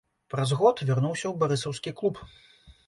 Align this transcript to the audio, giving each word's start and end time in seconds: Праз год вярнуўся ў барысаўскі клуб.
Праз 0.33 0.53
год 0.61 0.81
вярнуўся 0.91 1.25
ў 1.29 1.35
барысаўскі 1.45 1.97
клуб. 2.03 2.15